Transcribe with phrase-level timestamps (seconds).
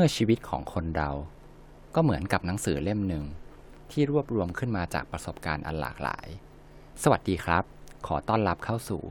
[0.00, 1.10] มื่อชีวิตของคนเรา
[1.94, 3.24] ก็เหมือนกับหนังสือเล่มหนึ่ง
[3.90, 6.26] ที่รวบรวมขึ้นมาจากประสบการณ์อันหลากหลาย
[7.02, 7.64] สวัสดีครับ
[8.06, 9.02] ขอต้อนรับเข้าสู่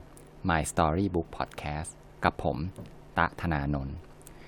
[0.50, 1.92] My Story Book Podcast
[2.23, 2.58] กับผม
[3.18, 3.96] ตะธนานนท์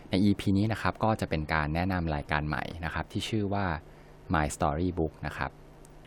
[0.10, 3.66] ใน EP นี้นะครับก็จะเป็นการแนะนำรายการใหม่นะครับ ที่ชื่อว่า
[4.34, 5.52] My Story Book นะครับ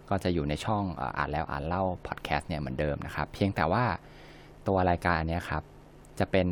[0.08, 0.84] ก็จะอยู่ในช่อง
[1.16, 3.84] อ่านแล้วอ่านเล่า podcast เนี่ยเหมือนเดิมนะครับ เพียงแต่ว่า
[4.66, 5.62] ตัวรายการนี้ครับ
[6.18, 6.46] จะเป็น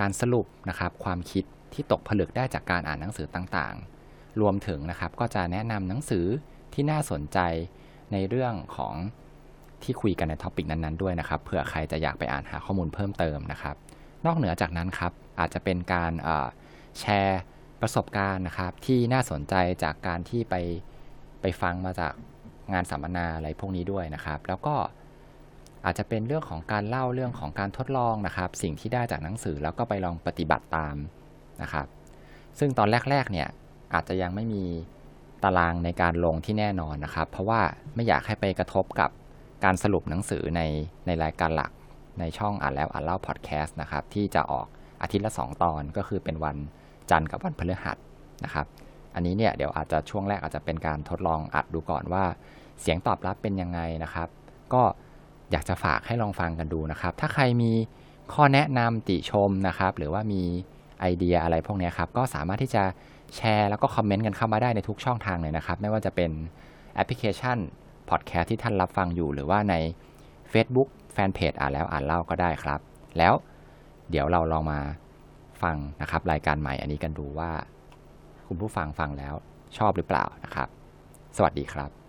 [0.00, 1.44] การสรุปนะครับความคิด
[1.74, 6.26] ที่ตกผลึกได้จากการอ่านหนังสือต่างๆ รวมถึงนะครับก็จะแนะนำหนังสือ
[6.74, 7.38] ที่น่าสนใจ
[8.12, 8.94] ในเรื่องของ
[9.82, 13.76] ที่คุยกันใน topic นั้นๆด้วยนะครับเผื่อใครจะอยากไปอ่านหาข้อมูลเพิ่มเติมนะครับ
[14.26, 16.12] นอกเหนือจากนั้นครับอาจจะเป็นการ
[17.00, 17.40] แชร์
[17.80, 20.54] ประสบการณ์นะครับ ที่น่าสนใจจากการที่ไป
[21.40, 22.12] ไปฟังมาจาก
[22.72, 24.74] งานสัมมนาอะไรพวกนี้ด้วยนะครับ แล้วก็
[25.84, 30.96] อาจจะเป็นเรื่องของการเล่าเรื่องของการทดลองนะครับ สิ่งที่ได้จากหนังสือแล้วก็ไปลองปฏิบัติตาม
[31.62, 31.86] นะครับ
[32.58, 33.48] ซึ่งตอนแรกๆเนี่ย
[33.94, 34.64] อาจจะยังไม่มี
[35.44, 37.60] ตารางในการลงที่แน่นอนนะครับ เพราะว่า
[37.94, 39.10] ไม่อยากให้ไปกระทบกับ
[39.64, 40.60] การสรุปหนังสือใน
[41.06, 41.70] ในรายการหลัก
[42.20, 44.66] ในช่องอ่านแล้วอ่านเล่าพอดแคสต์นะครับที่จะออก
[45.02, 46.56] อาทิตย์ละ 2 ตอนก็คือเป็นวัน
[47.10, 47.96] จันทร์กับวันพฤหัส
[48.44, 48.66] นะครับ
[49.14, 52.24] อันนี้เนี่ยเดี๋ยวอาจจะช่วงแรกอาจจะเป็นการทดลองอัดดูก่อนว่า
[52.80, 54.28] เสียงตอบรับเป็นยังไงนะครับ
[54.72, 54.82] ก็
[55.50, 57.72] อยากจะฝากให้ลองฟังกันดูนะครับ ถ้าใครมี
[58.32, 60.42] ข้อแนะนำติชมนะครับ หรือว่ามี
[61.04, 62.82] ไอเดียอะไรพวกนี้ครับ ก็สามารถที่จะ
[63.36, 66.30] แชร์แล้วก็คอมเมนต์กันเข้ามาได้ในทุกช่องทางเลยนะครับ ไม่ว่าจะเป็น
[66.94, 67.58] แอปพลิเคชัน
[68.10, 69.74] พอดแคสต์ที่ท่านรับฟังอยู่ หรือว่าใน
[70.52, 72.80] Facebook แฟนเพจอ่านแล้วอ่านเล่าก็ได้ครับ
[73.18, 73.34] แล้ว
[74.10, 74.80] เดี๋ยวเราลองมา
[75.62, 77.50] ฟังนะครับ รายการใหม่อันนี้กันดูว่า
[78.48, 79.34] คุณผู้ฟังฟังแล้ว
[79.78, 80.68] ชอบหรือเปล่านะครับ
[81.36, 82.03] สวัสดีครับ